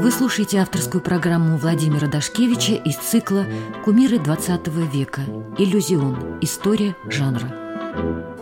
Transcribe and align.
Вы 0.00 0.10
слушаете 0.10 0.58
авторскую 0.58 1.00
программу 1.00 1.56
Владимира 1.56 2.08
Дашкевича 2.08 2.72
из 2.72 2.96
цикла 2.96 3.46
«Кумиры 3.84 4.16
XX 4.16 4.90
века. 4.90 5.20
Иллюзион. 5.56 6.38
История 6.40 6.96
жанра». 7.08 8.35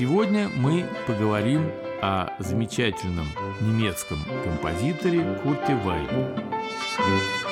Сегодня 0.00 0.48
мы 0.56 0.86
поговорим 1.06 1.70
о 2.00 2.30
замечательном 2.38 3.26
немецком 3.60 4.16
композиторе 4.44 5.38
Курте 5.42 5.76
Вайле. 5.76 7.49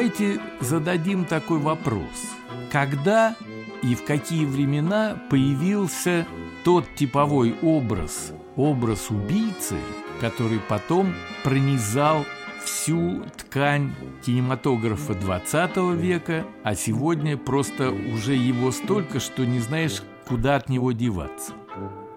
Давайте 0.00 0.40
зададим 0.60 1.26
такой 1.26 1.58
вопрос. 1.58 2.32
Когда 2.72 3.36
и 3.82 3.94
в 3.94 4.02
какие 4.02 4.46
времена 4.46 5.22
появился 5.28 6.26
тот 6.64 6.86
типовой 6.94 7.54
образ, 7.60 8.32
образ 8.56 9.10
убийцы, 9.10 9.76
который 10.18 10.58
потом 10.58 11.12
пронизал 11.44 12.24
всю 12.64 13.24
ткань 13.36 13.92
кинематографа 14.24 15.12
20 15.12 15.76
века, 16.00 16.46
а 16.62 16.74
сегодня 16.74 17.36
просто 17.36 17.90
уже 17.90 18.32
его 18.34 18.70
столько, 18.72 19.20
что 19.20 19.44
не 19.44 19.58
знаешь, 19.58 20.02
куда 20.26 20.56
от 20.56 20.70
него 20.70 20.92
деваться. 20.92 21.52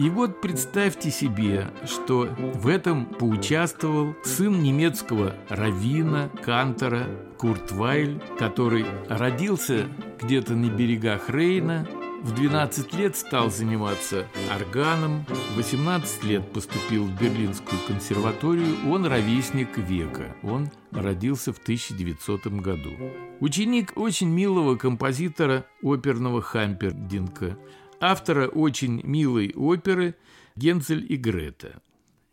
И 0.04 0.10
вот 0.10 0.42
представьте 0.42 1.10
себе, 1.10 1.70
что 1.86 2.28
в 2.56 2.68
этом 2.68 3.06
поучаствовал 3.06 4.18
сын 4.26 4.62
немецкого 4.62 5.34
равина, 5.48 6.30
кантора 6.44 7.08
Курт 7.38 7.72
Вайль, 7.72 8.22
который 8.38 8.86
родился 9.08 9.88
где-то 10.22 10.56
на 10.56 10.70
берегах 10.70 11.30
Рейна, 11.30 11.88
в 12.22 12.36
12 12.36 12.94
лет 12.96 13.16
стал 13.16 13.50
заниматься 13.50 14.28
органом, 14.54 15.26
в 15.54 15.56
18 15.56 16.24
лет 16.26 16.52
поступил 16.52 17.06
в 17.06 17.18
Берлинскую 17.18 17.80
консерваторию, 17.88 18.76
он 18.90 19.06
ровесник 19.06 19.78
века, 19.78 20.36
он 20.44 20.70
родился 20.92 21.54
в 21.54 21.60
1900 21.60 22.48
году. 22.48 22.92
Ученик 23.40 23.94
очень 23.96 24.30
милого 24.30 24.76
композитора 24.76 25.66
оперного 25.82 26.42
Хампердинка, 26.42 27.58
автора 28.04 28.48
очень 28.48 29.02
милой 29.04 29.54
оперы 29.56 30.16
«Гензель 30.56 31.06
и 31.12 31.16
Грета». 31.16 31.82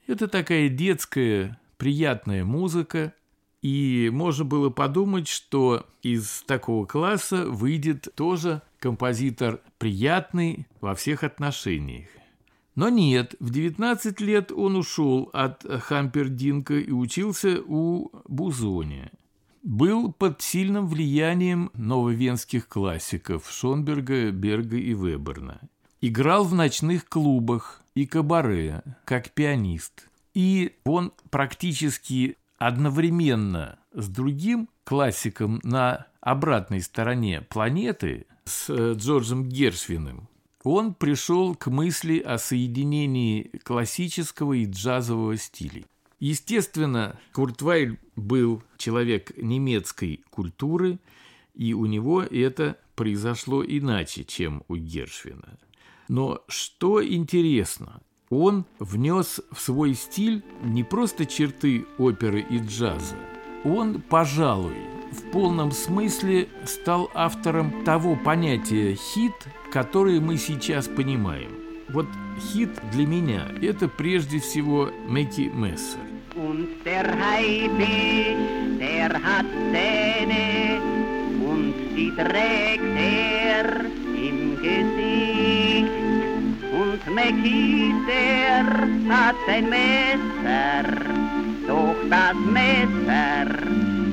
Это 0.06 0.26
такая 0.26 0.68
детская, 0.68 1.60
приятная 1.76 2.44
музыка, 2.44 3.14
и 3.62 4.10
можно 4.12 4.44
было 4.44 4.70
подумать, 4.70 5.28
что 5.28 5.86
из 6.02 6.42
такого 6.46 6.86
класса 6.86 7.46
выйдет 7.46 8.08
тоже 8.16 8.62
композитор 8.80 9.60
приятный 9.78 10.66
во 10.80 10.94
всех 10.94 11.22
отношениях. 11.22 12.08
Но 12.74 12.88
нет, 12.88 13.34
в 13.38 13.50
19 13.50 14.20
лет 14.20 14.50
он 14.50 14.76
ушел 14.76 15.30
от 15.32 15.64
Хампердинка 15.64 16.74
и 16.74 16.90
учился 16.90 17.62
у 17.64 18.10
Бузони. 18.26 19.10
Был 19.62 20.12
под 20.12 20.40
сильным 20.40 20.86
влиянием 20.86 21.70
нововенских 21.74 22.66
классиков 22.68 23.50
Шонберга, 23.50 24.30
Берга 24.30 24.76
и 24.76 24.94
Веберна. 24.94 25.60
Играл 26.00 26.44
в 26.44 26.54
ночных 26.54 27.08
клубах 27.08 27.82
и 27.94 28.06
кабаре, 28.06 28.82
как 29.04 29.30
пианист. 29.32 30.08
И 30.32 30.76
он 30.84 31.12
практически 31.30 32.36
одновременно 32.58 33.78
с 33.92 34.08
другим 34.08 34.68
классиком 34.84 35.60
на 35.62 36.06
обратной 36.20 36.80
стороне 36.80 37.42
планеты, 37.42 38.26
с 38.44 38.70
э, 38.70 38.94
Джорджем 38.96 39.48
Гершвиным, 39.48 40.28
он 40.62 40.94
пришел 40.94 41.54
к 41.54 41.68
мысли 41.68 42.18
о 42.18 42.36
соединении 42.38 43.50
классического 43.62 44.52
и 44.52 44.66
джазового 44.66 45.36
стилей. 45.36 45.86
Естественно, 46.20 47.18
Куртвайль 47.32 47.98
был 48.14 48.62
человек 48.76 49.32
немецкой 49.38 50.22
культуры, 50.30 50.98
и 51.54 51.72
у 51.72 51.86
него 51.86 52.22
это 52.22 52.78
произошло 52.94 53.64
иначе, 53.64 54.24
чем 54.24 54.62
у 54.68 54.76
Гершвина. 54.76 55.58
Но 56.08 56.42
что 56.46 57.04
интересно, 57.04 58.02
он 58.28 58.66
внес 58.78 59.40
в 59.50 59.60
свой 59.60 59.94
стиль 59.94 60.44
не 60.62 60.84
просто 60.84 61.24
черты 61.24 61.86
оперы 61.96 62.40
и 62.42 62.58
джаза, 62.58 63.16
он, 63.64 64.02
пожалуй, 64.02 64.76
в 65.12 65.30
полном 65.32 65.72
смысле 65.72 66.48
стал 66.66 67.10
автором 67.14 67.84
того 67.84 68.14
понятия 68.16 68.94
«хит», 68.94 69.32
которое 69.72 70.20
мы 70.20 70.36
сейчас 70.36 70.86
понимаем. 70.86 71.50
Вот 71.88 72.06
хит 72.38 72.70
для 72.92 73.06
меня– 73.06 73.48
это 73.62 73.88
прежде 73.88 74.38
всего 74.38 74.90
Мэки 75.08 75.50
Мессер. 75.52 76.09
Und 76.50 76.66
der 76.84 77.04
Haifisch, 77.04 78.34
der 78.80 79.10
hat 79.10 79.46
Zähne 79.70 80.80
und 81.48 81.74
die 81.96 82.10
trägt 82.16 82.96
er 82.98 83.66
im 84.28 84.56
Gesicht. 84.60 85.92
Und 86.72 87.14
Mäcki, 87.14 87.94
der 88.08 88.64
hat 89.14 89.36
ein 89.46 89.68
Messer, 89.68 90.88
doch 91.68 91.94
das 92.10 92.36
Messer 92.58 93.46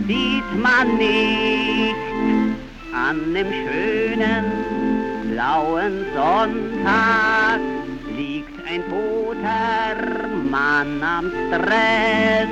sieht 0.08 0.50
man 0.62 0.96
nicht 0.96 1.96
an 2.94 3.34
dem 3.34 3.52
schönen 3.52 4.46
blauen 5.32 6.06
Sonntag 6.14 7.47
liegt 8.18 8.58
ein 8.68 8.82
toter 8.90 9.96
Mann 10.50 11.04
am 11.04 11.32
Strand 11.48 12.52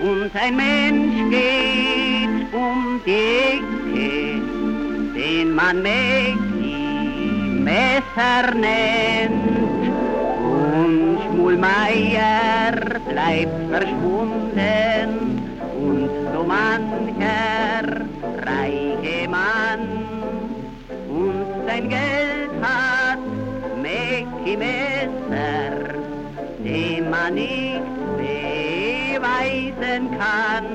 und 0.00 0.30
ein 0.34 0.56
Mensch 0.56 1.30
geht 1.30 2.54
um 2.54 3.00
die 3.04 3.10
Ecke, 3.56 4.40
den 5.16 5.54
man 5.54 5.82
Mäcki 5.82 7.60
Messer 7.64 8.54
nennt. 8.54 9.90
Und 10.38 11.18
Schmulmeier 11.24 13.00
bleibt 13.08 13.70
verschwunden 13.70 15.08
und 15.76 16.10
so 16.32 16.44
mancher 16.44 18.06
reiche 18.46 19.28
Mann 19.28 19.99
Mäcki 24.50 24.56
Messer, 24.56 25.94
dem 26.64 27.10
man 27.10 27.34
nicht 27.34 27.82
beweisen 28.16 30.10
kann. 30.18 30.66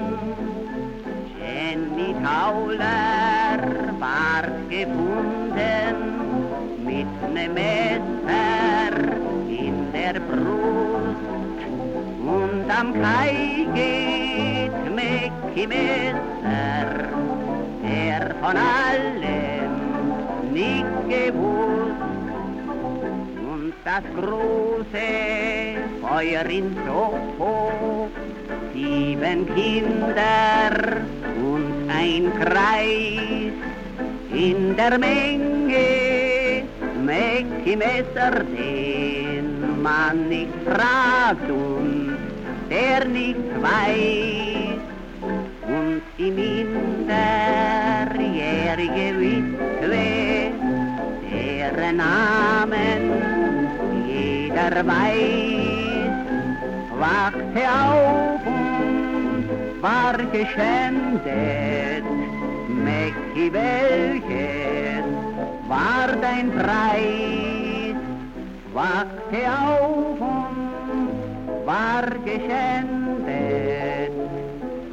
Jenny 1.37 2.15
Tauler 2.23 3.59
ward 3.99 4.69
gefunden 4.69 5.97
mit 6.85 7.33
nem 7.33 7.53
Messer 7.53 8.93
in 9.49 9.91
der 9.93 10.19
Brust 10.19 11.25
und 12.21 12.69
am 12.69 12.93
Kai 13.01 13.67
geht 13.73 14.95
Mäcki 14.95 15.67
Messer, 15.67 17.09
der 17.83 18.35
von 18.41 18.55
allem 18.57 19.73
nicht 20.53 21.09
gewusst. 21.09 21.84
Das 23.83 24.03
große 24.15 25.75
Feuer 26.01 26.45
in 26.45 26.75
Soho, 26.85 28.09
sieben 28.73 29.45
Kinder 29.55 30.71
und 31.37 31.89
ein 31.89 32.31
Kreis 32.39 33.53
in 34.31 34.75
der 34.75 34.99
Menge, 34.99 36.63
Mäcki 37.03 37.75
Messer, 37.75 38.43
den 38.57 39.81
man 39.81 40.29
nicht 40.29 40.53
fragt 40.65 41.49
und 41.49 42.15
der 42.69 43.03
nicht 43.05 43.39
weiß. 43.61 44.79
Und 45.67 46.01
die 46.17 46.31
minderjährige 46.31 49.19
Witwe, 49.19 50.51
deren 51.31 51.97
Namen 51.97 53.24
jeder 54.65 54.85
weiß, 54.87 56.25
wachte 56.99 57.63
auf 57.69 58.45
und 58.45 59.45
war 59.81 60.17
geschändet. 60.31 62.03
Mäcki, 62.67 63.53
welches 63.53 65.05
war 65.67 66.07
dein 66.19 66.51
Preis? 66.51 67.95
Wachte 68.73 69.41
auf 69.67 70.19
und 70.19 71.65
war 71.65 72.05
geschändet. 72.23 74.11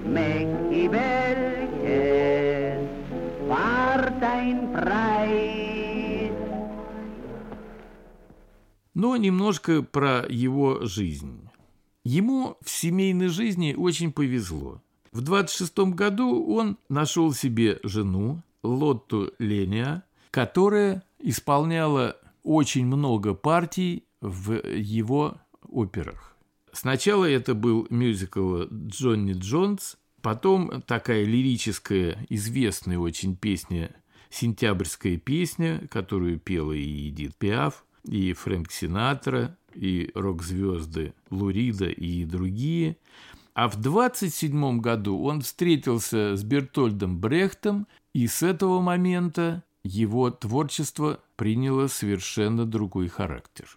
Mäcki, 0.04 0.90
welches 0.92 2.78
war 3.48 4.10
dein 4.20 4.72
Preis? 4.72 5.11
Но 9.02 9.16
немножко 9.16 9.82
про 9.82 10.24
его 10.28 10.86
жизнь. 10.86 11.48
Ему 12.04 12.56
в 12.64 12.70
семейной 12.70 13.26
жизни 13.26 13.74
очень 13.76 14.12
повезло. 14.12 14.80
В 15.10 15.22
26 15.22 15.76
году 15.96 16.46
он 16.54 16.78
нашел 16.88 17.32
себе 17.32 17.80
жену 17.82 18.44
Лотту 18.62 19.32
Ления, 19.40 20.04
которая 20.30 21.02
исполняла 21.18 22.16
очень 22.44 22.86
много 22.86 23.34
партий 23.34 24.04
в 24.20 24.64
его 24.68 25.38
операх. 25.68 26.36
Сначала 26.72 27.24
это 27.24 27.54
был 27.54 27.88
мюзикл 27.90 28.66
«Джонни 28.70 29.32
Джонс», 29.32 29.96
потом 30.20 30.80
такая 30.82 31.24
лирическая, 31.24 32.24
известная 32.28 33.00
очень 33.00 33.34
песня 33.34 33.96
«Сентябрьская 34.30 35.16
песня», 35.16 35.88
которую 35.90 36.38
пела 36.38 36.70
и 36.70 37.08
Эдит 37.08 37.34
Пиаф, 37.34 37.84
и 38.04 38.32
Фрэнк 38.32 38.70
Синатра, 38.70 39.56
и 39.74 40.10
рок-звезды 40.14 41.14
Лурида 41.30 41.86
и 41.86 42.24
другие. 42.24 42.96
А 43.54 43.68
в 43.68 43.76
27 43.76 44.80
году 44.80 45.22
он 45.22 45.42
встретился 45.42 46.36
с 46.36 46.42
Бертольдом 46.42 47.18
Брехтом, 47.18 47.86
и 48.14 48.26
с 48.26 48.42
этого 48.42 48.80
момента 48.80 49.62
его 49.84 50.30
творчество 50.30 51.20
приняло 51.36 51.86
совершенно 51.86 52.64
другой 52.64 53.08
характер. 53.08 53.68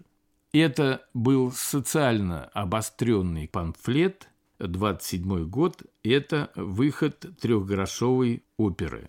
Это 0.53 1.05
был 1.13 1.51
социально 1.51 2.45
обостренный 2.53 3.47
памфлет, 3.47 4.29
27 4.59 5.49
год, 5.49 5.83
это 6.03 6.49
выход 6.55 7.25
трехгрошовой 7.41 8.43
оперы. 8.57 9.07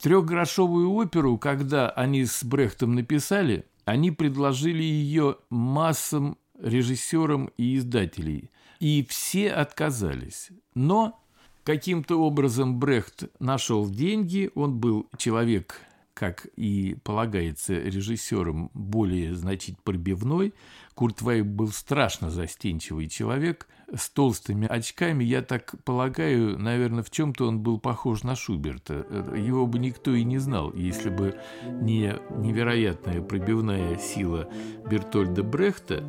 Трехгрошовую 0.00 0.92
оперу, 0.92 1.36
когда 1.36 1.90
они 1.90 2.24
с 2.24 2.42
Брехтом 2.42 2.94
написали, 2.94 3.66
они 3.84 4.10
предложили 4.10 4.82
ее 4.82 5.36
массам 5.50 6.38
режиссерам 6.58 7.50
и 7.58 7.76
издателей. 7.76 8.50
И 8.78 9.04
все 9.06 9.50
отказались. 9.50 10.50
Но 10.74 11.20
каким-то 11.64 12.16
образом 12.16 12.78
Брехт 12.78 13.24
нашел 13.40 13.90
деньги, 13.90 14.50
он 14.54 14.78
был 14.78 15.06
человек, 15.18 15.82
как 16.14 16.46
и 16.56 16.96
полагается 17.04 17.74
режиссером, 17.74 18.70
более, 18.72 19.34
значит, 19.34 19.78
пробивной. 19.82 20.54
Курт 20.94 21.22
Вайб 21.22 21.46
был 21.46 21.68
страшно 21.68 22.30
застенчивый 22.30 23.08
человек– 23.08 23.66
с 23.94 24.08
толстыми 24.08 24.68
очками, 24.68 25.24
я 25.24 25.42
так 25.42 25.74
полагаю, 25.84 26.58
наверное, 26.58 27.02
в 27.02 27.10
чем-то 27.10 27.48
он 27.48 27.60
был 27.60 27.78
похож 27.78 28.22
на 28.22 28.36
Шуберта. 28.36 29.06
Его 29.36 29.66
бы 29.66 29.78
никто 29.78 30.12
и 30.12 30.24
не 30.24 30.38
знал, 30.38 30.72
если 30.74 31.10
бы 31.10 31.36
не 31.64 32.16
невероятная 32.38 33.20
пробивная 33.20 33.98
сила 33.98 34.48
Бертольда 34.88 35.42
Брехта. 35.42 36.04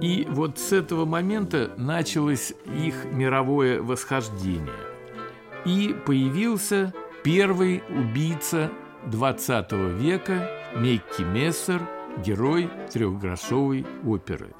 И 0.00 0.26
вот 0.30 0.58
с 0.58 0.72
этого 0.72 1.04
момента 1.04 1.72
началось 1.76 2.52
их 2.66 3.04
мировое 3.12 3.82
восхождение. 3.82 4.72
И 5.66 5.94
появился 6.06 6.94
первый 7.22 7.82
убийца 7.90 8.70
20 9.06 9.72
века 9.72 10.48
Мекки 10.74 11.22
Мессер, 11.22 11.86
герой 12.20 12.70
трехгроссовой 12.92 13.86
оперы. 14.04 14.54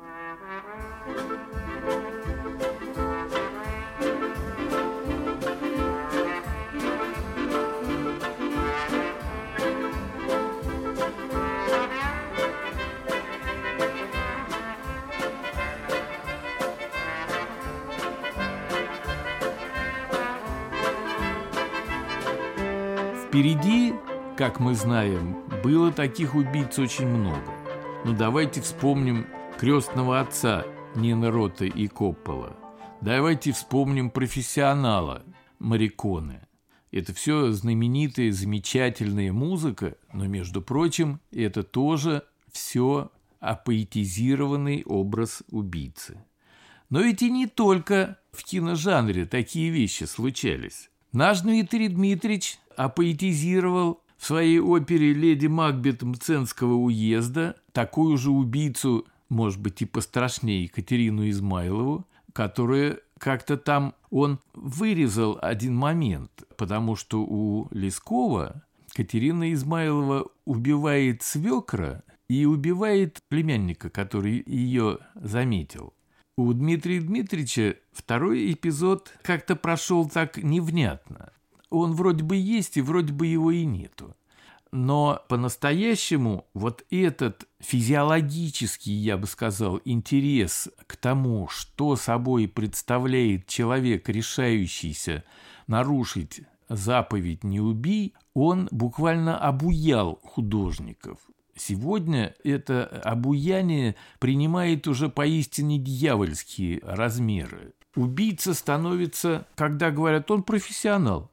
Впереди 23.30 23.94
как 24.40 24.58
мы 24.58 24.74
знаем, 24.74 25.36
было 25.62 25.92
таких 25.92 26.34
убийц 26.34 26.78
очень 26.78 27.06
много. 27.06 27.52
Но 28.06 28.16
давайте 28.16 28.62
вспомним 28.62 29.26
крестного 29.58 30.18
отца 30.18 30.64
Нины 30.96 31.30
Роты 31.30 31.68
и 31.68 31.88
Коппола. 31.88 32.56
Давайте 33.02 33.52
вспомним 33.52 34.08
профессионала 34.08 35.26
Мариконы. 35.58 36.40
Это 36.90 37.12
все 37.12 37.52
знаменитая, 37.52 38.32
замечательная 38.32 39.30
музыка, 39.30 39.98
но, 40.14 40.26
между 40.26 40.62
прочим, 40.62 41.20
это 41.32 41.62
тоже 41.62 42.24
все 42.50 43.12
апоэтизированный 43.40 44.84
образ 44.86 45.42
убийцы. 45.50 46.16
Но 46.88 47.02
ведь 47.02 47.20
и 47.20 47.30
не 47.30 47.46
только 47.46 48.16
в 48.32 48.42
киножанре 48.44 49.26
такие 49.26 49.68
вещи 49.68 50.04
случались. 50.04 50.88
Наш 51.12 51.42
Дмитрий 51.42 51.88
Дмитриевич 51.88 52.58
апоэтизировал 52.74 54.00
в 54.20 54.26
своей 54.26 54.58
опере 54.58 55.14
«Леди 55.14 55.46
Макбет 55.46 56.02
Мценского 56.02 56.74
уезда» 56.74 57.56
такую 57.72 58.18
же 58.18 58.30
убийцу, 58.30 59.06
может 59.30 59.58
быть, 59.60 59.80
и 59.80 59.86
пострашнее 59.86 60.64
Екатерину 60.64 61.26
Измайлову, 61.30 62.06
которая 62.34 62.98
как-то 63.16 63.56
там 63.56 63.94
он 64.10 64.38
вырезал 64.52 65.38
один 65.40 65.74
момент, 65.74 66.30
потому 66.58 66.96
что 66.96 67.22
у 67.22 67.68
Лескова 67.70 68.62
Катерина 68.92 69.54
Измайлова 69.54 70.26
убивает 70.44 71.22
свекра 71.22 72.04
и 72.28 72.44
убивает 72.44 73.20
племянника, 73.28 73.88
который 73.88 74.42
ее 74.44 74.98
заметил. 75.14 75.94
У 76.36 76.52
Дмитрия 76.52 77.00
Дмитриевича 77.00 77.76
второй 77.90 78.52
эпизод 78.52 79.14
как-то 79.22 79.56
прошел 79.56 80.06
так 80.06 80.36
невнятно. 80.36 81.32
Он 81.70 81.92
вроде 81.94 82.24
бы 82.24 82.36
есть, 82.36 82.76
и 82.76 82.82
вроде 82.82 83.12
бы 83.12 83.26
его 83.26 83.50
и 83.50 83.64
нету. 83.64 84.14
Но 84.72 85.20
по-настоящему 85.28 86.46
вот 86.54 86.84
этот 86.90 87.48
физиологический, 87.58 88.92
я 88.92 89.16
бы 89.16 89.26
сказал, 89.26 89.80
интерес 89.84 90.68
к 90.86 90.96
тому, 90.96 91.48
что 91.48 91.96
собой 91.96 92.46
представляет 92.46 93.46
человек, 93.48 94.08
решающийся 94.08 95.24
нарушить 95.66 96.42
заповедь 96.68 97.42
«не 97.42 97.60
убий», 97.60 98.14
он 98.32 98.68
буквально 98.70 99.36
обуял 99.38 100.20
художников. 100.22 101.18
Сегодня 101.56 102.34
это 102.44 102.86
обуяние 103.04 103.96
принимает 104.18 104.86
уже 104.86 105.08
поистине 105.08 105.78
дьявольские 105.78 106.80
размеры. 106.82 107.74
Убийца 107.96 108.54
становится, 108.54 109.46
когда 109.56 109.90
говорят, 109.90 110.30
он 110.30 110.44
профессионал. 110.44 111.29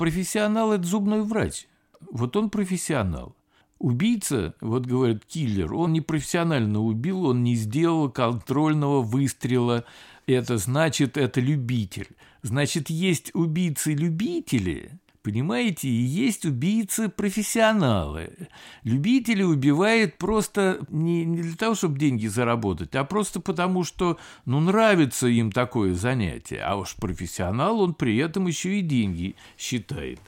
Профессионал– 0.00 0.72
это 0.74 0.84
зубной 0.84 1.22
врач. 1.22 1.66
Вот 2.10 2.34
он 2.34 2.48
профессионал. 2.48 3.36
Убийца, 3.78 4.54
вот 4.62 4.86
говорят, 4.86 5.26
киллер, 5.26 5.74
он 5.74 5.92
не 5.92 6.00
профессионально 6.00 6.80
убил, 6.80 7.26
он 7.26 7.42
не 7.42 7.54
сделал 7.54 8.10
контрольного 8.10 9.02
выстрела. 9.02 9.84
Это 10.26 10.56
значит, 10.56 11.18
это 11.18 11.42
любитель. 11.42 12.08
Значит, 12.40 12.88
есть 12.88 13.30
убийцы-любители, 13.34 14.98
Понимаете, 15.22 15.88
и 15.88 15.92
есть 15.92 16.46
убийцы-профессионалы. 16.46 18.48
Любители 18.84 19.42
убивают 19.42 20.16
просто 20.16 20.80
не, 20.88 21.26
не 21.26 21.42
для 21.42 21.56
того, 21.56 21.74
чтобы 21.74 21.98
деньги 21.98 22.26
заработать, 22.26 22.94
а 22.94 23.04
просто 23.04 23.40
потому, 23.40 23.84
что 23.84 24.16
ну, 24.46 24.60
нравится 24.60 25.26
им 25.26 25.52
такое 25.52 25.92
занятие. 25.92 26.62
А 26.62 26.76
уж 26.76 26.96
профессионал, 26.96 27.80
он 27.80 27.92
при 27.92 28.16
этом 28.16 28.46
еще 28.46 28.78
и 28.78 28.82
деньги 28.82 29.36
считает. 29.58 30.20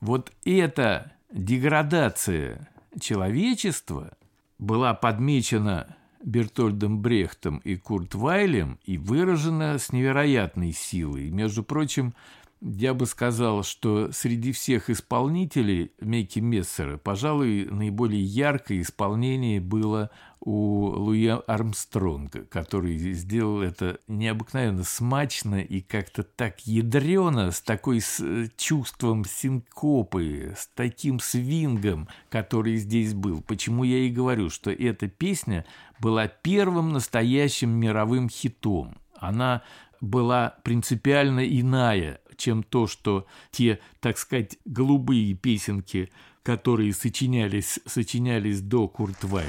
Вот 0.00 0.32
эта 0.46 1.12
деградация 1.30 2.70
человечества 2.98 4.16
была 4.58 4.94
подмечена 4.94 5.94
Бертольдом 6.24 7.00
Брехтом 7.00 7.58
и 7.58 7.76
Курт 7.76 8.14
Вайлем 8.14 8.78
и 8.84 8.98
выражена 8.98 9.78
с 9.78 9.92
невероятной 9.92 10.72
силой. 10.72 11.30
Между 11.30 11.62
прочим, 11.62 12.14
я 12.60 12.94
бы 12.94 13.06
сказал, 13.06 13.62
что 13.62 14.10
среди 14.12 14.52
всех 14.52 14.90
исполнителей 14.90 15.92
Мейки 16.00 16.40
Мессера, 16.40 16.96
пожалуй, 16.96 17.66
наиболее 17.70 18.22
яркое 18.22 18.80
исполнение 18.80 19.60
было 19.60 20.10
у 20.40 20.86
Луи 20.86 21.26
Армстронга, 21.26 22.44
который 22.44 22.96
сделал 22.98 23.60
это 23.60 23.98
необыкновенно 24.06 24.84
смачно 24.84 25.60
и 25.60 25.80
как-то 25.80 26.22
так 26.22 26.66
ядрено, 26.66 27.50
с 27.50 27.60
такой 27.60 28.00
с 28.00 28.22
чувством 28.56 29.24
синкопы, 29.24 30.54
с 30.56 30.68
таким 30.74 31.20
свингом, 31.20 32.08
который 32.28 32.76
здесь 32.76 33.14
был. 33.14 33.40
Почему 33.42 33.84
я 33.84 33.98
и 33.98 34.10
говорю, 34.10 34.50
что 34.50 34.70
эта 34.70 35.08
песня 35.08 35.64
была 36.00 36.28
первым 36.28 36.92
настоящим 36.92 37.70
мировым 37.70 38.28
хитом. 38.28 38.96
Она 39.16 39.62
была 40.00 40.54
принципиально 40.62 41.40
иная 41.40 42.20
чем 42.38 42.62
то, 42.62 42.86
что 42.86 43.26
те, 43.50 43.80
так 44.00 44.16
сказать, 44.16 44.56
голубые 44.64 45.34
песенки, 45.34 46.10
которые 46.42 46.94
сочинялись, 46.94 47.78
сочинялись 47.84 48.62
до 48.62 48.88
Куртвайля. 48.88 49.48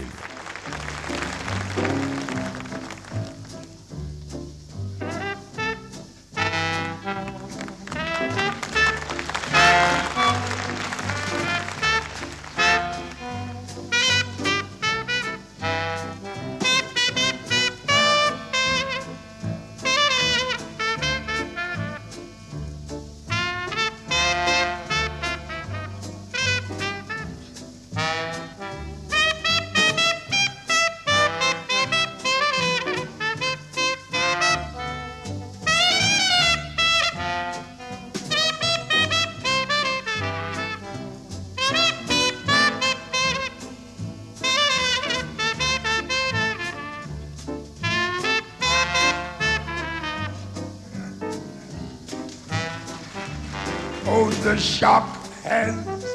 The 54.80 55.20
hands, 55.44 56.06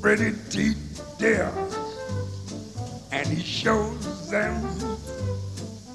pretty 0.00 0.32
teeth, 0.48 1.02
dear, 1.18 1.50
and 3.10 3.26
he 3.26 3.42
shows 3.42 4.30
them 4.30 4.62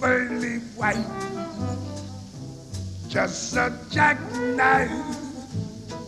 pearly 0.01 0.57
white. 0.75 1.05
Just 3.07 3.55
a 3.55 3.73
jackknife 3.89 4.91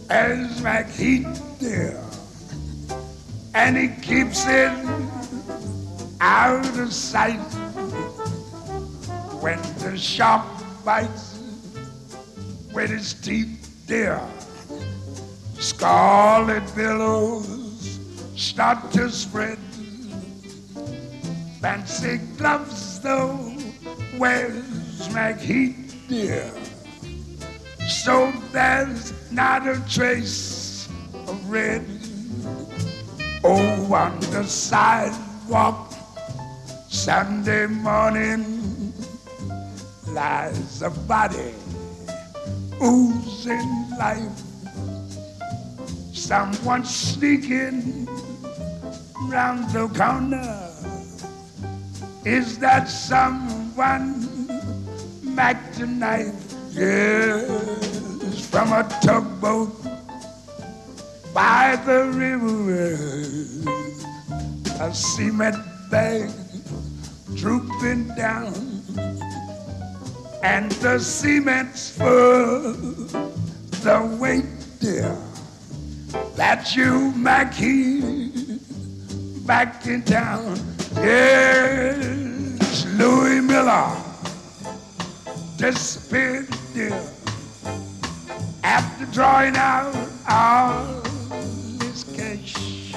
as 0.09 0.59
McHeat, 0.59 1.59
dear, 1.59 2.03
and 3.55 3.77
he 3.77 3.87
keeps 4.01 4.45
it 4.45 4.73
out 6.19 6.77
of 6.77 6.91
sight 6.91 7.39
when 9.39 9.61
the 9.79 9.97
shark 9.97 10.45
bites 10.83 11.39
with 12.73 12.89
his 12.89 13.13
teeth, 13.13 13.85
dear 13.87 14.19
Scarlet 15.69 16.63
billows 16.75 17.99
start 18.35 18.91
to 18.91 19.07
spread. 19.11 19.59
Fancy 21.61 22.17
gloves, 22.37 22.99
though, 23.01 23.37
where's 24.17 25.07
McHeat, 25.09 26.07
dear? 26.09 26.51
So 27.87 28.33
there's 28.51 29.13
not 29.31 29.67
a 29.67 29.79
trace 29.87 30.89
of 31.27 31.49
red. 31.49 31.85
Oh, 33.43 33.93
on 33.93 34.19
the 34.31 34.43
sidewalk, 34.45 35.93
Sunday 36.89 37.67
morning, 37.67 38.91
lies 40.07 40.81
a 40.81 40.89
body 40.89 41.53
oozing 42.81 43.91
life 43.99 44.48
someone 46.29 46.85
sneaking 46.85 48.07
round 49.29 49.67
the 49.71 49.87
corner. 49.97 50.69
Is 52.23 52.59
that 52.59 52.87
someone 52.87 54.27
Mac 55.23 55.73
tonight? 55.73 56.35
Yes, 56.69 57.47
from 58.47 58.71
a 58.73 58.87
tugboat 59.01 59.73
by 61.33 61.81
the 61.87 62.05
river, 62.13 62.93
a 64.85 64.93
cement 64.93 65.57
bag 65.89 66.29
drooping 67.33 68.07
down, 68.09 68.53
and 70.43 70.71
the 70.73 70.99
cement's 70.99 71.89
full, 71.89 72.73
the 73.81 74.17
weight, 74.21 74.45
dear, 74.79 75.17
that 76.39 76.73
you, 76.73 77.11
Mackie, 77.17 77.99
back 79.45 79.85
in 79.85 80.01
town. 80.03 80.57
Yes, 80.95 82.85
Louis 82.97 83.41
Miller 83.41 83.91
disappeared, 85.57 86.47
dear, 86.73 86.97
after 88.63 89.05
drawing 89.07 89.57
out 89.57 89.93
all 90.29 91.03
his 91.81 92.05
cash. 92.15 92.95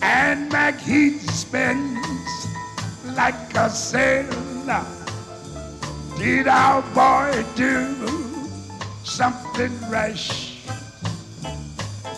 And 0.00 0.50
McHeath 0.50 1.28
spends 1.28 2.48
like 3.18 3.54
a 3.54 3.68
sailor. 3.68 4.86
Did 6.16 6.48
our 6.48 6.80
boy 6.94 7.44
do 7.54 7.94
something 9.04 9.78
rash? 9.90 10.47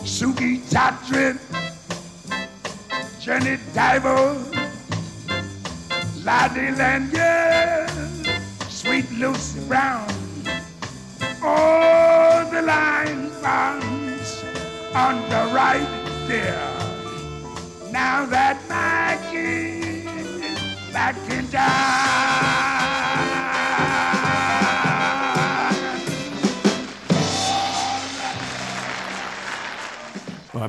Suki 0.03 0.59
Tatrin, 0.69 1.39
Jenny 3.19 3.57
Diver, 3.73 4.35
Lottie 6.23 6.71
Lanier, 6.71 7.87
Sweet 8.67 9.09
Lucy 9.11 9.59
Brown. 9.67 10.07
All 11.43 12.45
the 12.49 12.61
line 12.61 13.29
bounds 13.41 14.43
on 14.93 15.21
the 15.29 15.53
right 15.53 15.87
there. 16.27 16.71
Now 17.91 18.25
that 18.25 18.57
Maggie 18.67 20.07
is 20.07 20.93
back 20.93 21.15
in 21.29 21.47
town. 21.49 22.60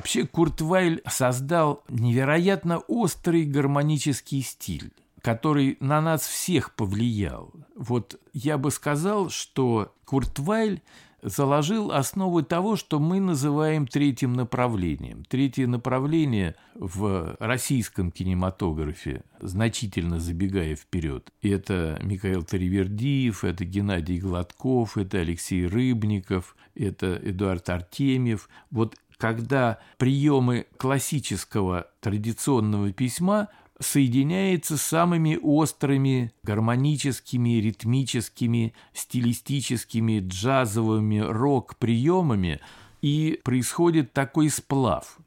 Вообще 0.03 0.27
Курт 0.27 0.61
Вайль 0.61 1.01
создал 1.09 1.85
невероятно 1.89 2.79
острый 2.89 3.45
гармонический 3.45 4.43
стиль 4.43 4.93
который 5.21 5.77
на 5.79 6.01
нас 6.01 6.27
всех 6.27 6.75
повлиял. 6.75 7.53
Вот 7.77 8.21
я 8.33 8.59
бы 8.59 8.73
сказал, 8.73 9.31
что 9.31 9.95
Курт 10.05 10.41
Вайль 10.41 10.83
заложил 11.23 11.93
основы 11.93 12.43
того, 12.43 12.75
что 12.75 12.99
мы 12.99 13.21
называем 13.21 13.87
третьим 13.87 14.33
направлением. 14.33 15.25
Третье 15.25 15.69
направление 15.69 16.57
в 16.75 17.37
российском 17.39 18.11
кинематографе, 18.11 19.23
значительно 19.41 20.19
забегая 20.19 20.75
вперед, 20.75 21.33
это 21.41 22.01
Михаил 22.03 22.43
Таривердиев, 22.43 23.45
это 23.45 23.65
Геннадий 23.65 24.19
Гладков, 24.19 24.99
это 24.99 25.19
Алексей 25.19 25.67
Рыбников, 25.67 26.57
это 26.75 27.21
Эдуард 27.23 27.71
Артемьев. 27.71 28.49
Вот 28.73 28.97
когда 29.23 29.79
приемы 29.99 30.67
классического 30.79 31.87
традиционного 32.01 32.93
письма 32.93 33.51
соединяется 33.79 34.77
с 34.77 34.83
самыми 34.83 35.39
острыми 35.41 36.33
гармоническими, 36.43 37.61
ритмическими, 37.61 38.75
стилистическими, 38.93 40.19
джазовыми 40.27 41.21
рок-приемами, 41.21 42.61
и 43.01 43.41
происходит 43.45 44.13
такой 44.13 44.51
сплав. 44.51 45.19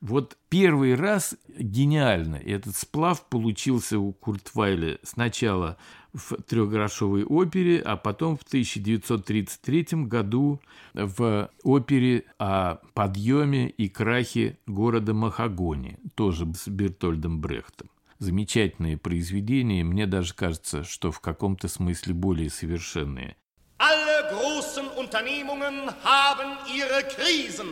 Вот 0.00 0.38
первый 0.48 0.94
раз 0.94 1.36
гениально 1.58 2.36
этот 2.36 2.74
сплав 2.74 3.28
получился 3.28 3.98
у 3.98 4.12
Куртвайля 4.12 4.98
сначала 5.02 5.76
в 6.14 6.40
трехгрошовой 6.42 7.24
опере, 7.24 7.80
а 7.80 7.96
потом 7.96 8.38
в 8.38 8.42
1933 8.42 9.86
году 10.06 10.60
в 10.94 11.50
опере 11.62 12.24
о 12.38 12.76
подъеме 12.94 13.68
и 13.68 13.90
крахе 13.90 14.58
города 14.66 15.12
Махагони, 15.12 15.98
тоже 16.14 16.46
с 16.54 16.66
Бертольдом 16.68 17.42
Брехтом. 17.42 17.90
Замечательные 18.18 18.96
произведения, 18.96 19.84
мне 19.84 20.06
даже 20.06 20.32
кажется, 20.34 20.82
что 20.82 21.12
в 21.12 21.20
каком-то 21.20 21.68
смысле 21.68 22.14
более 22.14 22.48
совершенные. 22.48 23.36
Alle 23.78 24.30
großen 24.30 24.88
Unternehmungen 24.98 25.90
haben 26.04 26.58
ihre 26.74 27.02
Krisen. 27.02 27.68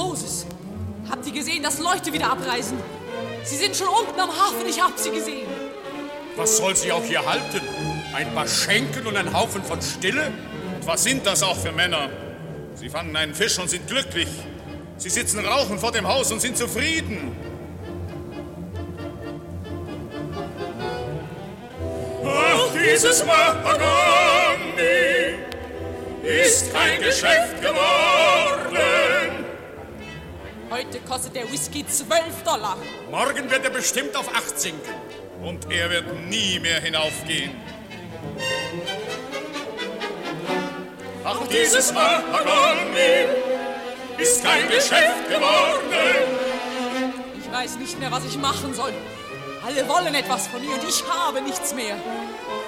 Moses, 0.00 0.46
habt 1.10 1.26
ihr 1.26 1.32
gesehen, 1.32 1.62
dass 1.62 1.78
Leute 1.78 2.10
wieder 2.10 2.32
abreisen? 2.32 2.78
Sie 3.44 3.56
sind 3.56 3.76
schon 3.76 3.88
unten 3.88 4.18
am 4.18 4.30
Hafen, 4.30 4.66
ich 4.66 4.80
hab 4.82 4.98
sie 4.98 5.10
gesehen. 5.10 5.46
Was 6.36 6.56
soll 6.56 6.74
sie 6.74 6.90
auch 6.90 7.04
hier 7.04 7.24
halten? 7.24 7.60
Ein 8.14 8.32
paar 8.32 8.48
Schenken 8.48 9.06
und 9.06 9.14
ein 9.18 9.30
Haufen 9.34 9.62
von 9.62 9.82
Stille? 9.82 10.28
Und 10.76 10.86
was 10.86 11.04
sind 11.04 11.26
das 11.26 11.42
auch 11.42 11.56
für 11.56 11.72
Männer? 11.72 12.08
Sie 12.76 12.88
fangen 12.88 13.14
einen 13.14 13.34
Fisch 13.34 13.58
und 13.58 13.68
sind 13.68 13.86
glücklich. 13.86 14.28
Sie 14.96 15.10
sitzen 15.10 15.44
rauchen 15.44 15.78
vor 15.78 15.92
dem 15.92 16.08
Haus 16.08 16.32
und 16.32 16.40
sind 16.40 16.56
zufrieden. 16.56 17.36
Ach, 22.24 22.68
dieses 22.72 23.22
Mahagoni 23.26 23.74
ist 26.22 26.72
kein 26.72 27.02
Geschäft 27.02 27.60
geworden. 27.60 28.99
Heute 30.70 31.00
kostet 31.00 31.34
der 31.34 31.50
Whisky 31.50 31.84
12 31.84 32.44
Dollar. 32.44 32.76
Morgen 33.10 33.50
wird 33.50 33.64
er 33.64 33.70
bestimmt 33.70 34.14
auf 34.14 34.32
8 34.32 34.60
sinken. 34.60 34.94
Und 35.42 35.68
er 35.68 35.90
wird 35.90 36.28
nie 36.28 36.60
mehr 36.60 36.80
hinaufgehen. 36.80 37.50
Ach, 41.24 41.40
dieses 41.48 41.92
Mahagoni 41.92 43.26
ist 44.18 44.44
kein 44.44 44.68
Geschäft 44.68 45.28
geworden. 45.28 45.90
Ich 47.36 47.50
weiß 47.52 47.76
nicht 47.78 47.98
mehr, 47.98 48.12
was 48.12 48.24
ich 48.26 48.38
machen 48.38 48.72
soll. 48.72 48.92
Alle 49.66 49.88
wollen 49.88 50.14
etwas 50.14 50.46
von 50.46 50.64
mir 50.64 50.74
und 50.74 50.84
ich 50.88 51.02
habe 51.04 51.42
nichts 51.42 51.74
mehr. 51.74 51.96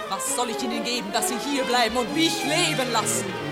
Was 0.08 0.34
soll 0.34 0.50
ich 0.50 0.60
ihnen 0.60 0.82
geben, 0.82 1.12
dass 1.12 1.28
sie 1.28 1.38
hier 1.48 1.62
bleiben 1.62 1.96
und 1.96 2.12
mich 2.16 2.34
leben 2.42 2.90
lassen? 2.92 3.51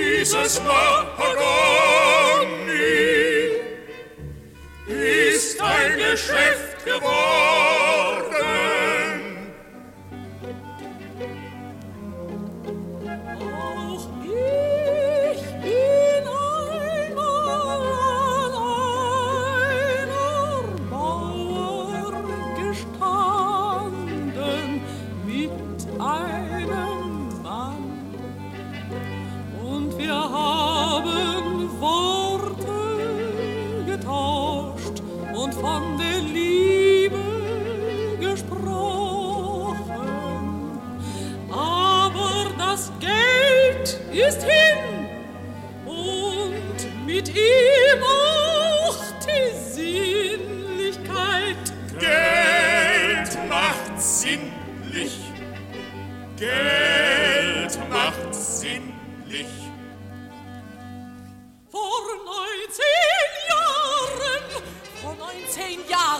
dieses 0.00 0.60
Mahagon. 0.62 1.89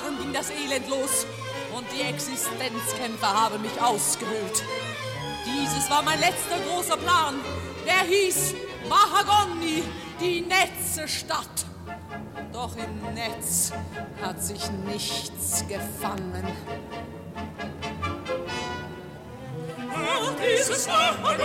Jahren 0.01 0.19
ging 0.19 0.33
das 0.33 0.51
Elend 0.51 0.89
los 0.89 1.27
und 1.75 1.87
die 1.93 2.03
Existenzkämpfer 2.03 3.29
haben 3.29 3.61
mich 3.63 3.81
ausgehöhlt. 3.81 4.65
Dieses 5.45 5.91
war 5.91 6.03
mein 6.03 6.21
letzter 6.21 6.59
großer 6.69 6.97
Plan. 6.97 7.37
Der 7.87 8.01
hieß 8.07 8.55
Mahagoni, 8.89 9.83
die 10.21 10.43
Netzestadt. 10.43 11.67
Doch 12.53 12.77
im 12.77 13.15
Netz 13.15 13.73
hat 14.23 14.43
sich 14.43 14.71
nichts 14.87 15.65
gefangen. 15.67 16.47
Ach, 19.93 20.33
dieses 20.43 20.87
Mahagoni 20.87 21.41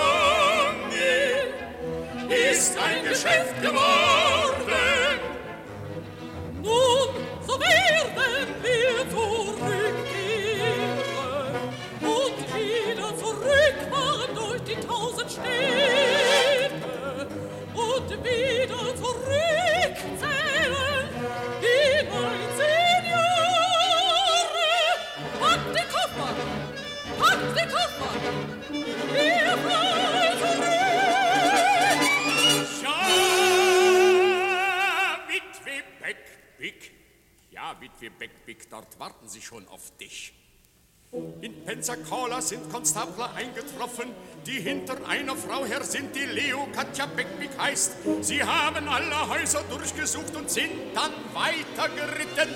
ist 2.51 2.77
ein 2.77 3.03
Geschäft 3.03 3.61
geworden. 3.61 4.64
Witwe 37.85 38.09
Beckbick, 38.09 38.69
dort 38.69 38.99
warten 38.99 39.27
sie 39.27 39.41
schon 39.41 39.67
auf 39.67 39.95
dich. 39.97 40.33
In 41.41 41.53
Pensacola 41.63 42.41
sind 42.41 42.69
Konstabler 42.71 43.33
eingetroffen, 43.35 44.11
die 44.45 44.59
hinter 44.59 44.97
einer 45.07 45.35
Frau 45.35 45.65
her 45.65 45.83
sind, 45.83 46.15
die 46.15 46.25
Leo 46.25 46.67
Katja 46.73 47.05
Beckbick 47.05 47.51
heißt. 47.57 47.97
Sie 48.21 48.43
haben 48.43 48.87
alle 48.87 49.29
Häuser 49.29 49.63
durchgesucht 49.69 50.35
und 50.35 50.49
sind 50.49 50.71
dann 50.93 51.11
weitergeritten. 51.33 52.53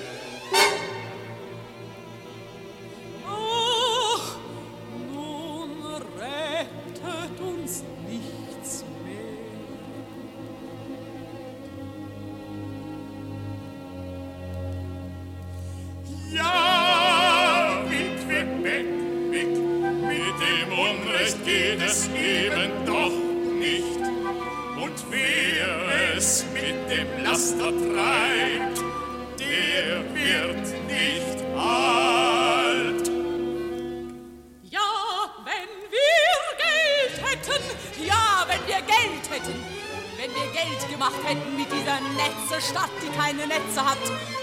Gemacht 41.10 41.28
hätten 41.28 41.56
mit 41.56 41.66
dieser 41.66 42.00
Netzestadt, 42.16 42.90
die 43.02 43.16
keine 43.16 43.46
Netze 43.46 43.84
hat, 43.84 43.98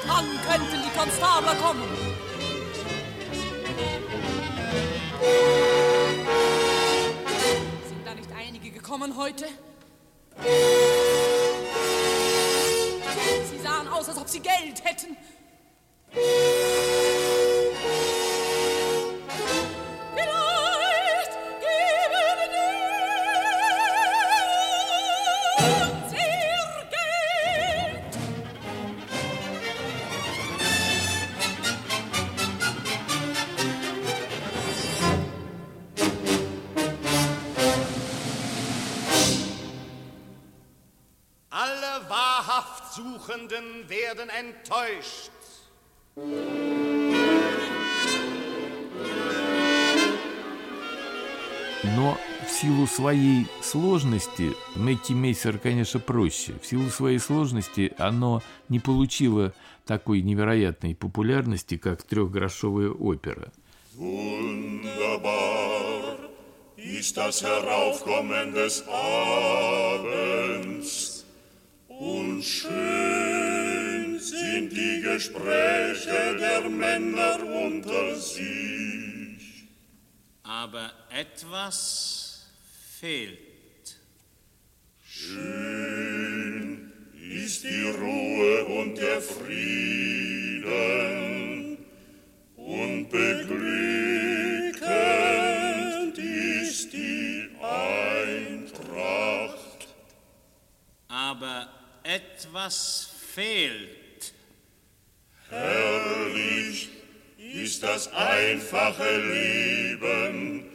dann 0.08 0.26
könnten 0.48 0.84
die 0.84 0.98
Konstabler 0.98 1.56
kommen. 1.56 1.84
Sind 7.88 8.06
da 8.06 8.14
nicht 8.14 8.30
einige 8.38 8.72
gekommen 8.72 9.16
heute? 9.18 9.46
Sie 13.52 13.60
sahen 13.60 13.88
aus, 13.88 14.10
als 14.10 14.18
ob 14.18 14.28
sie 14.28 14.40
Geld 14.40 14.84
hätten. 14.84 15.18
Enttäuscht. 44.48 45.32
Но 51.96 52.18
в 52.46 52.50
силу 52.50 52.88
своей 52.88 53.46
сложности, 53.62 54.54
Мэкки 54.76 55.14
Мейсер, 55.14 55.60
конечно, 55.60 56.00
проще. 56.00 56.56
В 56.62 56.66
силу 56.66 56.90
своей 56.90 57.20
сложности 57.20 57.94
оно 57.98 58.42
не 58.70 58.80
получило 58.80 59.54
такой 59.86 60.22
невероятной 60.22 60.96
популярности, 60.96 61.78
как 61.78 62.04
трехгрошовая 62.04 62.90
опера. 62.90 63.52
Wunderbar 63.96 65.28
ist 66.78 67.18
das 67.18 67.42
Heraufkommen 67.42 68.54
des 68.54 68.84
Abends 70.08 71.26
und 71.88 72.44
schön 72.44 73.57
sind 74.30 74.70
die 74.72 75.02
Gespräche 75.02 76.36
der 76.40 76.70
Männer 76.70 77.40
unter 77.44 78.16
sich. 78.16 79.68
Aber 80.44 80.92
etwas 81.10 82.48
fehlt. 83.00 83.40
Schön 85.04 86.92
ist 87.14 87.64
die 87.64 87.84
Ruhe 87.84 88.66
und 88.66 88.98
der 88.98 89.22
Frieden 89.22 90.68
und 92.56 93.10
beglückend 93.10 93.78
ist 96.18 96.92
die 96.94 97.50
Eintracht. 97.62 98.78
Aber 101.08 101.70
etwas 102.04 103.10
fehlt. 103.34 104.07
Herrlich 105.50 106.90
ist 107.38 107.82
das 107.82 108.12
einfache 108.14 109.18
Leben 109.18 110.66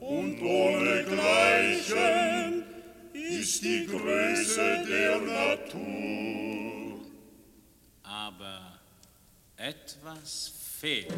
und 0.00 0.40
ohne 0.40 1.04
Gleichen 1.04 2.64
ist 3.12 3.62
die 3.62 3.86
Größe 3.86 4.84
der 4.88 5.18
Natur. 5.20 7.00
Aber 8.02 8.78
etwas 9.56 10.52
fehlt. 10.80 11.12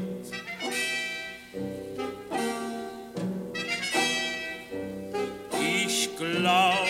Ich 5.61 6.17
glaube, 6.17 6.89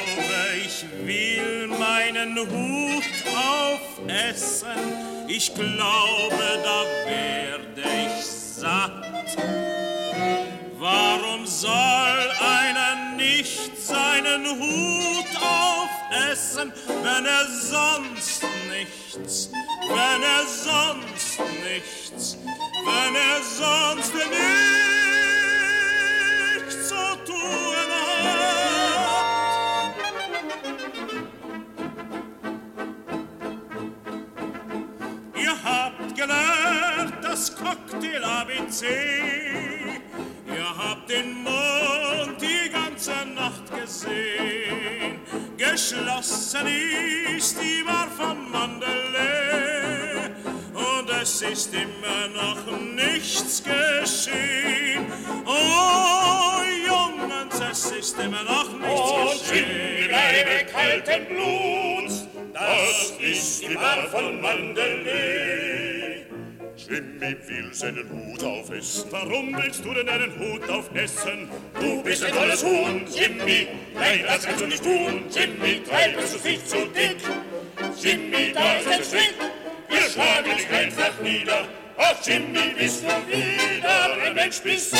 ich 0.65 0.85
will 1.05 1.67
meinen 1.69 2.39
Hut 2.39 3.18
aufessen. 3.49 5.27
Ich 5.29 5.55
glaube, 5.55 6.45
da 6.65 6.85
werde 7.07 7.83
ich 8.07 8.25
satt. 8.25 9.37
Warum 10.79 11.47
soll 11.47 12.31
einer 12.41 13.17
nicht 13.17 13.77
seinen 13.77 14.47
Hut 14.47 15.31
aufessen, 15.43 16.73
wenn 17.03 17.27
er 17.27 17.47
sonst 17.47 18.43
nichts, 18.71 19.51
wenn 19.89 20.23
er 20.23 20.47
sonst 20.47 21.41
nichts, 21.65 22.39
wenn 22.85 23.15
er 23.15 23.43
sonst 23.43 24.15
nichts 24.15 24.98
Cocktail 37.59 38.23
ABC. 38.25 38.87
Ihr 40.47 40.79
habt 40.79 41.11
den 41.11 41.43
Mond 41.43 42.41
die 42.41 42.71
ganze 42.71 43.13
Nacht 43.35 43.65
gesehen. 43.75 45.19
Geschlossen 45.57 46.67
ist 47.37 47.57
die 47.61 47.83
Bar 47.85 48.09
von 48.17 48.51
Mandalay. 48.51 50.31
Und 50.75 51.11
es 51.21 51.43
ist 51.43 51.75
immer 51.75 52.29
noch 52.35 52.79
nichts 52.95 53.63
geschehen. 53.63 55.07
Oh, 55.45 56.63
Jungs, 56.87 57.61
es 57.71 57.91
ist 57.91 58.19
immer 58.21 58.43
noch 58.45 58.71
nichts 58.79 59.11
Und 59.11 59.51
geschehen. 59.51 60.05
im 60.05 60.11
Leibe 60.11 60.65
kalten 60.73 61.27
Bluts, 61.27 62.29
da 62.55 62.61
Das 62.61 63.13
ist 63.21 63.63
die 63.63 63.75
Bar 63.75 64.07
von 64.13 64.41
Mandalay. 64.41 65.78
Jimmy 66.89 67.37
will 67.47 67.75
seinen 67.75 68.09
Hut 68.09 68.43
aufessen. 68.43 69.05
Warum 69.11 69.55
willst 69.55 69.85
du 69.85 69.93
denn 69.93 70.07
deinen 70.07 70.33
Hut 70.39 70.67
aufessen? 70.71 71.49
Du 71.79 72.03
bist 72.03 72.25
ein 72.25 72.33
tolles 72.33 72.65
Huhn, 72.65 73.05
Jimmy. 73.15 73.69
Nein, 73.95 74.21
das 74.27 74.45
kannst 74.45 74.63
du 74.63 74.67
nicht 74.67 74.83
tun. 74.83 75.25
Jimmy, 75.31 75.83
treib 75.85 76.17
es 76.19 76.43
nicht 76.43 76.67
so 76.67 76.87
dick. 76.87 77.19
Jimmy, 78.03 78.53
da 78.55 78.79
ist 78.79 78.89
ein 78.89 79.05
Strick. 79.05 79.35
Wir 79.91 80.01
schlagen 80.01 80.57
dich 80.57 80.71
einfach 80.71 81.21
nieder. 81.23 81.69
Ach, 81.99 82.27
Jimmy, 82.27 82.75
bist 82.79 83.03
du 83.03 83.09
wieder 83.09 84.23
ein 84.25 84.35
Mensch 84.35 84.63
bist. 84.63 84.95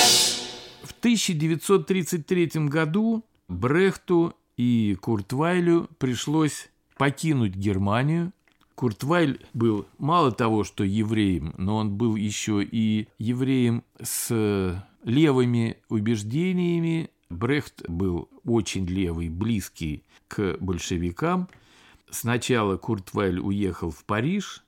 В 0.83 0.93
1933 1.03 2.69
году 2.69 3.25
Брехту 3.49 4.35
и 4.59 4.95
Куртвайлю 5.01 5.89
пришлось 5.99 6.69
покинуть 6.99 7.55
Германию. 7.55 8.33
Куртвайль 8.79 9.45
был 9.55 9.89
мало 9.99 10.31
того, 10.31 10.63
что 10.63 10.85
евреем, 10.85 11.53
но 11.59 11.79
он 11.79 11.97
был 11.97 12.15
еще 12.15 12.63
и 12.63 13.09
евреем 13.19 13.83
с 14.01 14.85
левыми 15.03 15.79
убеждениями. 15.89 17.11
Брехт 17.29 17.83
был 17.89 18.29
очень 18.45 18.87
левый, 18.87 19.31
близкий 19.31 20.05
к 20.29 20.59
большевикам. 20.61 21.49
Сначала 22.09 22.77
Куртвайль 22.77 23.41
уехал 23.41 23.91
в 23.91 24.05
Париж, 24.05 24.63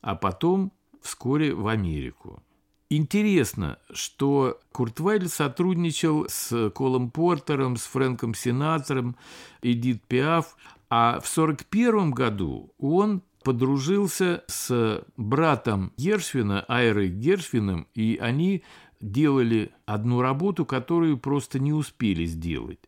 а 0.00 0.16
потом 0.16 0.72
вскоре 1.00 1.54
в 1.54 1.68
Америку. 1.68 2.42
Интересно, 2.90 3.78
что 3.92 4.58
Куртвайль 4.72 5.28
сотрудничал 5.28 6.26
с 6.28 6.68
Колом 6.70 7.12
Портером, 7.12 7.76
с 7.76 7.82
Фрэнком 7.82 8.34
Синатором, 8.34 9.14
Эдит 9.62 10.02
Пиаф, 10.08 10.56
а 10.90 11.20
в 11.20 11.30
1941 11.30 12.10
году 12.10 12.74
он 12.78 13.22
подружился 13.42 14.44
с 14.46 15.04
братом 15.16 15.92
Гершвина, 15.96 16.64
Айрой 16.68 17.08
Гершвином, 17.08 17.86
и 17.94 18.18
они 18.20 18.62
делали 19.00 19.72
одну 19.84 20.20
работу, 20.20 20.64
которую 20.64 21.18
просто 21.18 21.58
не 21.58 21.72
успели 21.72 22.24
сделать. 22.24 22.78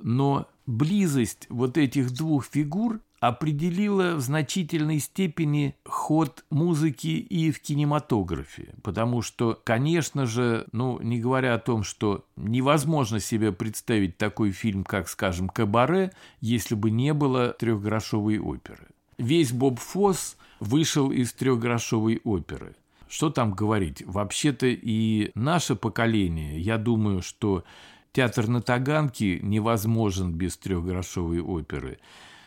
Но 0.00 0.46
близость 0.66 1.46
вот 1.48 1.76
этих 1.78 2.12
двух 2.12 2.46
фигур 2.46 3.00
определила 3.20 4.16
в 4.16 4.20
значительной 4.20 4.98
степени 4.98 5.76
ход 5.86 6.44
музыки 6.50 7.06
и 7.06 7.50
в 7.50 7.60
кинематографе. 7.60 8.74
Потому 8.82 9.22
что, 9.22 9.58
конечно 9.64 10.26
же, 10.26 10.66
ну, 10.72 11.00
не 11.00 11.18
говоря 11.20 11.54
о 11.54 11.58
том, 11.58 11.84
что 11.84 12.26
невозможно 12.36 13.20
себе 13.20 13.50
представить 13.52 14.18
такой 14.18 14.50
фильм, 14.50 14.84
как, 14.84 15.08
скажем, 15.08 15.48
«Кабаре», 15.48 16.12
если 16.40 16.74
бы 16.74 16.90
не 16.90 17.14
было 17.14 17.54
трехгрошовой 17.58 18.38
оперы. 18.38 18.88
Весь 19.18 19.52
Боб 19.52 19.78
Фосс 19.78 20.36
вышел 20.60 21.10
из 21.10 21.32
трехгрошовой 21.32 22.20
оперы. 22.24 22.74
Что 23.08 23.30
там 23.30 23.52
говорить? 23.52 24.02
Вообще-то 24.06 24.66
и 24.66 25.30
наше 25.34 25.76
поколение, 25.76 26.58
я 26.58 26.78
думаю, 26.78 27.22
что 27.22 27.64
театр 28.12 28.48
на 28.48 28.60
Таганке 28.60 29.38
невозможен 29.40 30.32
без 30.32 30.56
трехгрошовой 30.56 31.40
оперы. 31.40 31.98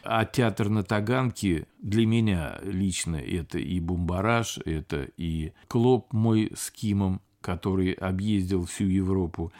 А 0.03 0.25
театр 0.25 0.69
на 0.69 0.83
Таганке 0.83 1.67
для 1.79 2.05
меня 2.05 2.59
лично 2.63 3.17
это 3.17 3.59
и 3.59 3.79
Бумбараш, 3.79 4.59
это 4.65 5.07
и 5.17 5.51
Клоп 5.67 6.13
мой 6.13 6.51
с 6.55 6.71
Кимом, 6.71 7.21
который 7.41 7.91
объездил 7.91 8.65
всю 8.65 8.85
Европу. 8.85 9.51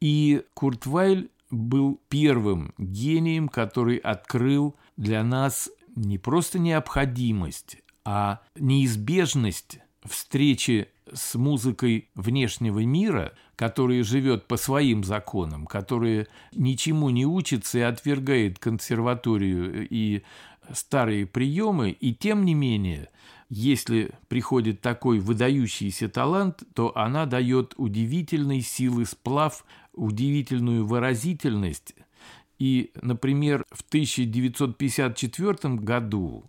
И 0.00 0.42
Курт 0.54 0.86
Вайль 0.86 1.30
был 1.50 2.00
первым 2.08 2.74
гением, 2.78 3.48
который 3.48 3.96
открыл 3.96 4.76
для 4.96 5.24
нас 5.24 5.70
не 5.98 6.18
просто 6.18 6.58
необходимость, 6.58 7.78
а 8.04 8.40
неизбежность 8.56 9.80
встречи 10.04 10.88
с 11.12 11.34
музыкой 11.34 12.10
внешнего 12.14 12.84
мира, 12.84 13.32
которая 13.56 14.02
живет 14.02 14.46
по 14.46 14.56
своим 14.56 15.04
законам, 15.04 15.66
которая 15.66 16.26
ничему 16.52 17.10
не 17.10 17.26
учится 17.26 17.78
и 17.78 17.82
отвергает 17.82 18.58
консерваторию 18.58 19.86
и 19.88 20.22
старые 20.72 21.26
приемы, 21.26 21.90
и 21.90 22.14
тем 22.14 22.44
не 22.44 22.54
менее, 22.54 23.08
если 23.48 24.10
приходит 24.28 24.80
такой 24.80 25.18
выдающийся 25.18 26.08
талант, 26.08 26.62
то 26.74 26.96
она 26.96 27.26
дает 27.26 27.74
удивительной 27.76 28.60
силы 28.60 29.06
сплав, 29.06 29.64
удивительную 29.94 30.86
выразительность. 30.86 31.94
И, 32.58 32.90
например, 33.00 33.64
в 33.70 33.82
1954 33.88 35.74
году 35.74 36.44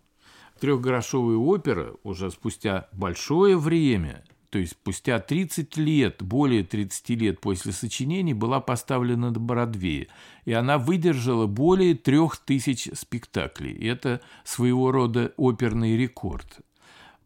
трехгрошовая 0.60 1.36
опера 1.36 1.94
уже 2.02 2.30
спустя 2.30 2.88
большое 2.92 3.56
время– 3.56 4.24
то 4.50 4.58
есть 4.58 4.72
спустя 4.72 5.20
30 5.20 5.76
лет, 5.76 6.22
более 6.22 6.64
30 6.64 7.10
лет 7.10 7.40
после 7.40 7.70
сочинений, 7.72 8.34
была 8.34 8.60
поставлена 8.60 9.30
на 9.30 9.38
Бродвее. 9.38 10.08
И 10.44 10.52
она 10.52 10.76
выдержала 10.76 11.46
более 11.46 11.94
трех 11.94 12.36
тысяч 12.36 12.88
спектаклей. 12.94 13.72
Это 13.88 14.20
своего 14.44 14.90
рода 14.90 15.32
оперный 15.36 15.96
рекорд. 15.96 16.58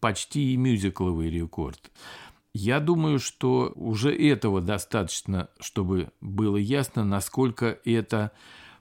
Почти 0.00 0.52
и 0.52 0.56
мюзикловый 0.58 1.30
рекорд. 1.30 1.90
Я 2.52 2.78
думаю, 2.78 3.18
что 3.18 3.72
уже 3.74 4.14
этого 4.14 4.60
достаточно, 4.60 5.48
чтобы 5.58 6.10
было 6.20 6.58
ясно, 6.58 7.04
насколько 7.04 7.78
это 7.86 8.32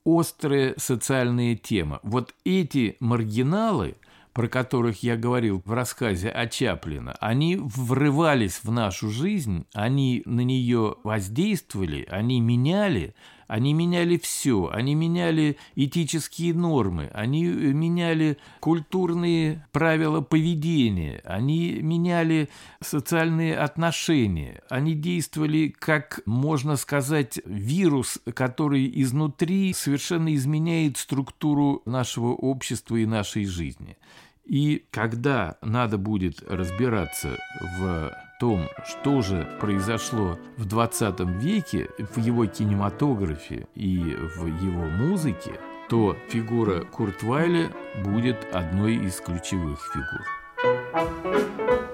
острая 0.05 0.73
социальная 0.77 1.55
тема. 1.55 1.99
Вот 2.03 2.33
эти 2.43 2.97
маргиналы– 2.99 3.95
про 4.33 4.47
которых 4.47 5.03
я 5.03 5.15
говорил 5.15 5.61
в 5.63 5.71
рассказе 5.71 6.29
о 6.29 6.47
Чаплина, 6.47 7.15
они 7.21 7.55
врывались 7.55 8.61
в 8.63 8.71
нашу 8.71 9.09
жизнь, 9.09 9.65
они 9.73 10.23
на 10.25 10.41
нее 10.41 10.95
воздействовали, 11.03 12.07
они 12.09 12.41
меняли, 12.41 13.15
они 13.47 13.73
меняли 13.73 14.17
все, 14.17 14.69
они 14.71 14.95
меняли 14.95 15.57
этические 15.75 16.53
нормы, 16.53 17.09
они 17.13 17.43
меняли 17.45 18.37
культурные 18.59 19.65
правила 19.71 20.21
поведения, 20.21 21.21
они 21.25 21.79
меняли 21.81 22.49
социальные 22.81 23.57
отношения, 23.57 24.61
они 24.69 24.93
действовали, 24.95 25.73
как 25.77 26.21
можно 26.25 26.75
сказать, 26.75 27.39
вирус, 27.45 28.19
который 28.33 28.91
изнутри 29.01 29.73
совершенно 29.73 30.33
изменяет 30.35 30.97
структуру 30.97 31.81
нашего 31.85 32.33
общества 32.33 32.95
и 32.97 33.05
нашей 33.05 33.45
жизни. 33.45 33.97
И 34.45 34.85
когда 34.91 35.57
надо 35.61 35.97
будет 35.97 36.43
разбираться 36.47 37.37
в 37.77 38.11
том, 38.43 38.67
что 38.85 39.21
же 39.21 39.47
произошло 39.61 40.37
в 40.57 40.65
20 40.65 41.21
веке 41.41 41.87
в 41.97 42.19
его 42.19 42.45
кинематографе 42.45 43.69
и 43.73 44.17
в 44.35 44.47
его 44.47 44.83
музыке, 44.83 45.53
то 45.87 46.17
фигура 46.27 46.83
Куртвайля 46.83 47.71
будет 48.03 48.53
одной 48.53 48.95
из 48.95 49.21
ключевых 49.21 49.79
фигур. 49.93 51.92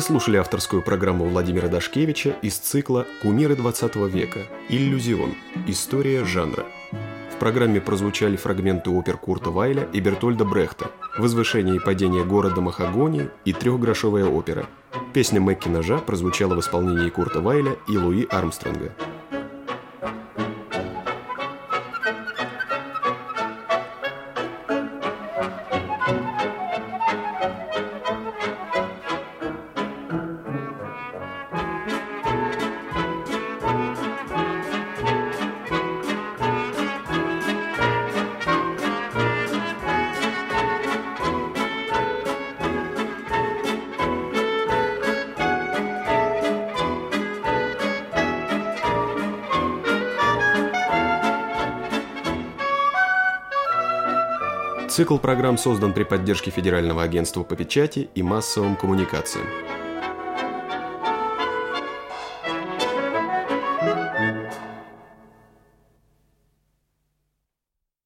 Вы 0.00 0.04
слушали 0.04 0.38
авторскую 0.38 0.80
программу 0.80 1.26
Владимира 1.26 1.68
Дашкевича 1.68 2.34
из 2.40 2.56
цикла 2.56 3.06
«Кумиры 3.20 3.54
20 3.54 3.96
века. 4.10 4.38
Иллюзион. 4.70 5.34
История 5.66 6.24
жанра». 6.24 6.64
В 7.30 7.38
программе 7.38 7.82
прозвучали 7.82 8.36
фрагменты 8.36 8.88
опер 8.88 9.18
Курта 9.18 9.50
Вайля 9.50 9.86
и 9.92 10.00
Бертольда 10.00 10.46
Брехта 10.46 10.90
«Возвышение 11.18 11.76
и 11.76 11.80
падение 11.80 12.24
города 12.24 12.62
Махагони» 12.62 13.28
и 13.44 13.52
«Трехгрошовая 13.52 14.24
опера». 14.24 14.64
Песня 15.12 15.38
Мэкки 15.38 15.68
Ножа 15.68 15.98
прозвучала 15.98 16.54
в 16.54 16.60
исполнении 16.60 17.10
Курта 17.10 17.42
Вайля 17.42 17.76
и 17.86 17.98
Луи 17.98 18.26
Армстронга. 18.30 18.94
Цикл 55.00 55.16
программ 55.16 55.56
создан 55.56 55.94
при 55.94 56.02
поддержке 56.02 56.50
Федерального 56.50 57.02
агентства 57.02 57.42
по 57.42 57.56
печати 57.56 58.10
и 58.14 58.22
массовым 58.22 58.76
коммуникациям. 58.76 59.46